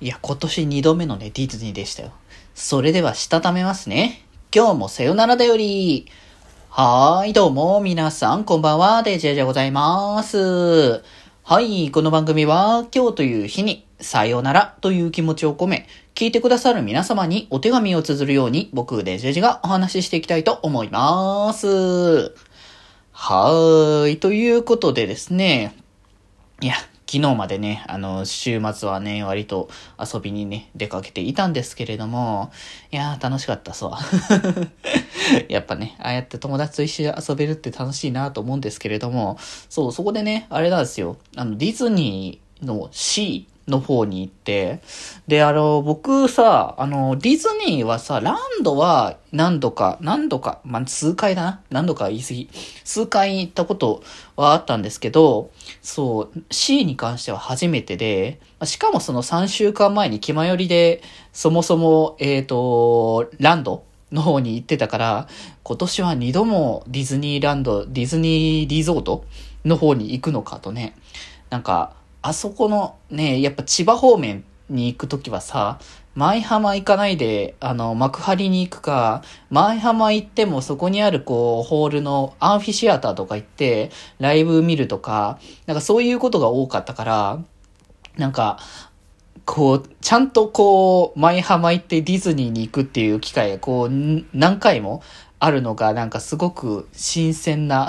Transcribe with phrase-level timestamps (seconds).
[0.00, 2.12] いや、今年2度目のね、ディズニーでしたよ。
[2.54, 4.24] それでは、したためますね。
[4.54, 6.06] 今日もさよならだより。
[6.70, 11.02] はーい、どうも、皆さん、こんばんは、デジェジでございます。
[11.42, 21.66] はい、この番組は、今日という日に、さよならという気持ちを込め、聞いてくださる皆様にお手紙を綴るように、僕、デジェジがお話ししていきたいと思います。
[23.10, 25.74] はーい、ということでですね、
[26.60, 26.74] いや、
[27.10, 32.52] 昨日までね、あの、週末はね、割と遊びにね、出かけていたんですけれども、
[32.92, 33.92] いやー、楽しかったそう。
[35.48, 39.38] やっぱね、ああやって友達と一緒に遊べるって楽しいなと思うんですけれども、
[39.70, 41.16] そう、そこでね、あれなんですよ。
[41.34, 44.80] あの、ディズニーの C の方に行って、
[45.28, 51.60] で、あの、僕さ、あの、ディズニーはさ、ランドは何度か、何度か、まあ、数回だな。
[51.70, 52.50] 何度か言い過ぎ。
[52.84, 54.02] 数回行ったこと
[54.36, 55.50] はあったんですけど、
[55.82, 65.28] そう、C に関しては初めてで、しかもその3週間前に気まよりで、そもそも、えっ、ー、と、ランドの方に行ってたから、
[65.62, 69.24] 今年は2度もディズニーランド、ディズニーリゾート
[69.66, 70.96] の方に行くのかとね、
[71.50, 71.97] なんか、
[72.28, 75.78] あそこのね、やっぱ千葉方面に行くときはさ、
[76.14, 87.38] 舞浜行かないで、あの、幕張に行くか、舞浜行ってもそこにあるこう、ホールのアンフィシアターとか行って、ライブ見るとか、なんかそういうことが多かったから、
[88.18, 88.58] なんか、
[89.46, 93.90] こう、ちゃんとこう、舞浜行ってディズニーに行くっていう機会がこう、
[94.34, 95.02] 何回も
[95.38, 97.88] あるのが、なんかすごく新鮮な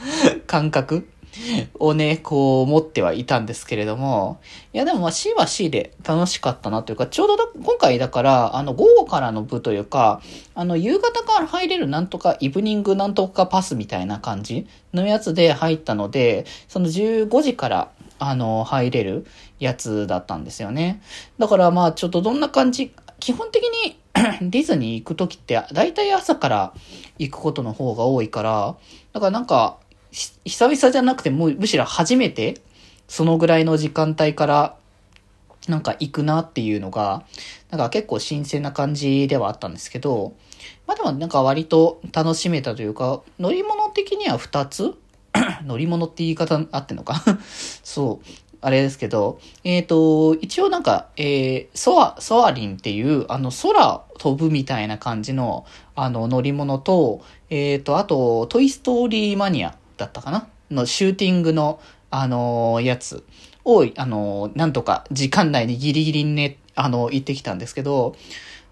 [0.46, 1.08] 感覚
[1.78, 4.38] をね、こう持ってはいたんですけれども、
[4.72, 10.20] いやでもまあ C は C で楽しかったなというか、ちょうど今回だから、あの午後からの部というか、
[10.54, 19.26] あの夕方から入れるなんとかイブニングなんとかパスみたいな感じのやつで入ったので、その15時からあの入れる
[19.58, 21.00] やつだったんですよね。
[21.38, 23.96] だからまあちょっとどんな感じ、基本的に
[24.50, 26.72] ディズニー行くときって、だいたい朝から
[27.18, 28.76] 行くことの方が多いから、
[29.12, 29.78] だからなんか、
[30.10, 32.60] 久々じゃなくてもむしろ初めて、
[33.08, 34.76] そのぐらいの時間帯から、
[35.68, 37.24] なんか行くなっていうのが、
[37.70, 40.34] なんか結構新鮮な感じではあったんですけど、
[40.86, 44.94] まあでもなんか割と楽しめたというか、乗り物的には2つ
[45.64, 47.22] 乗り物って言い方あってんのか？
[47.84, 48.26] そう。
[48.60, 55.64] あれですけど、えっ、ー、と、一応なんか、えー、ソア、ソアリンっていう、あの、空飛ぶみたいな感じの、
[55.94, 57.20] あの、乗り物と、
[57.50, 60.48] えっ、ー、と、あと、トイストーリーマニアだったかな？
[60.70, 63.24] のシューティングの、あのー、やつ。
[63.64, 68.16] を、あのー、なんとか時間内にギリギリにね、あのー、行ってきたんですけど、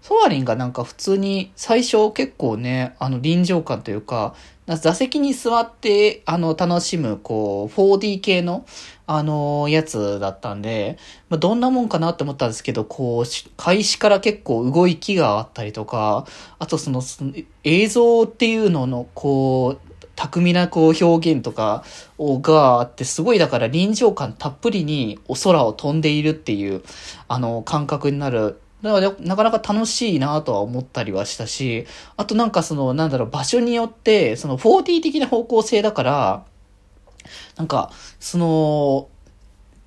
[0.01, 4.33] ソアリンがなんか普通に最初結構ね、あの臨場感というか、
[4.75, 8.65] 座席に座って、あの、楽しむ、こう、4D 系の、
[9.05, 10.97] あの、やつだったんで、
[11.29, 16.27] まあ、どんなもんかなって思ったんですけど、こう、開始から結構動きがあったりとか、
[16.59, 17.33] あとその、その
[17.63, 19.86] 映像っていうのの、こう、
[20.17, 21.85] 巧みなこう表現とか
[22.19, 26.81] があって、すごいだから臨場感たっぷりにお空を飛んでいるっていう、
[27.27, 28.59] あの、感覚になる。
[28.81, 31.85] だから、なかなか楽しいなとは思ったりはしたし、
[32.17, 36.45] あとなんかその、なんだろう、場所によって、その 4D 的な方向性だから、
[37.55, 39.09] なんか、その、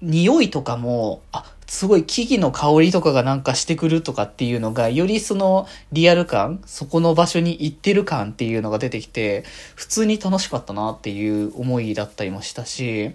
[0.01, 9.45] 匂いとかも、あ、すごい木々の香りとかがなんかしてくるとかっていうのが、よりそのリアル感、そこの場所に行ってる感っていうのが出てきて、
[9.77, 13.13] 普通に楽しかったなっていう思いだったりもしたし、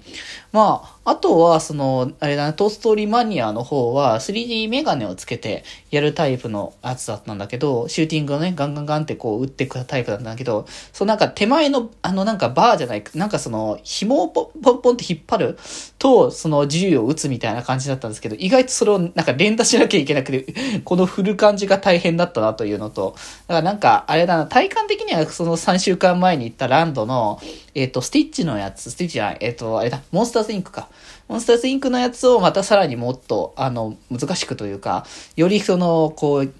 [0.54, 15.58] まあ、あとは、その、あれだね、トーストーリーマニアの方は 3D メガネをつけてやるタイプのやつだったんだけど、シューティングをね、ガンガンガンってこう打っていくタイプだったんだけど、そうなんか手前の、あのなんかバーじゃない、なんかその、紐をポンポンポンって引っ張る
[16.00, 23.16] と、その銃を撃つみたいな感じだったんですけど、意外とそれをなんか連打しなきゃいけなくて、この振る感じが大変だったなというのと、
[23.48, 27.40] だからなんか、あれだな、体感的にはその3週間前に行ったランドの、
[27.74, 30.90] えっ、ー、と、スティッチのやつ、スティッチじゃない、えっ、ー、と、あれだ、モンスターズインクか。
[31.28, 36.54] モンスターズインクのやつをまたさらにもっと、あの、難しくというか、よりその、こう、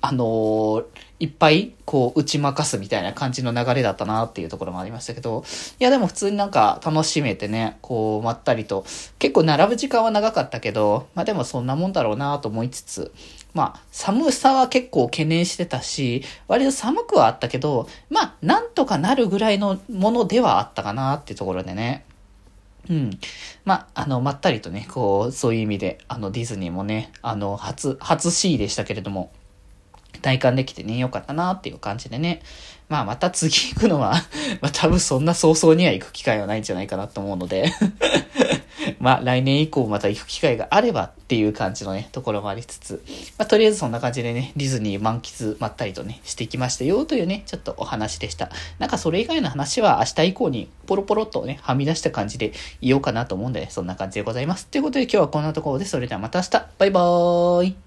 [0.00, 0.84] あの
[1.20, 5.44] いっぱい、こう、打ち負かすみたいな感じの流れだったなっていうところもありましたけど、
[5.80, 8.84] いや、でも普通になんか楽しめてね、こう、まったりと、
[9.18, 13.12] 結構並ぶ時間は長かったけど、まあでもそんなもんだろうなと思いつつ、
[13.54, 22.04] まあ、寒さは結構懸念してたし、割と寒くはあったけど、まあ、なんとかなるぐらいのものではあったかなっていうところでね、
[22.90, 23.10] うん。
[23.64, 29.32] まあ、あの、まったりとね、こう、そういう意味で、あの、ディズニーもね、あの、初、初 C でしたけれども、
[30.24, 32.40] 体感できてね、よかったなっていう感じでね。
[32.88, 34.14] まあ、また次行くのは
[34.60, 37.72] まあ、多分そんな早々には行く機会はないんじゃないかなと思うので
[39.00, 43.02] まあ来年以降また行く機会があればっていう感じのね、ところもありつつ、
[43.38, 48.50] まあとりあえずそんな感じでね、ディズニー満喫まったりとね、してきましたよというね、ちょっとお話でした。
[48.78, 54.66] なんかそれ以外の話は明日以降にポロポロっとね、はみ出した感じで言おうかなと思うんで、ね、そんな感じでございます。
[54.66, 57.83] ということで今日はこんなところで、それではまた明日、バイバーイ